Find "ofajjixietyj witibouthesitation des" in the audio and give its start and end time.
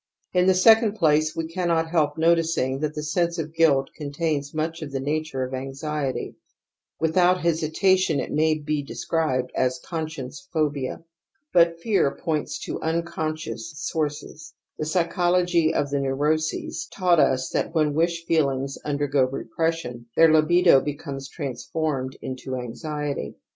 5.47-8.95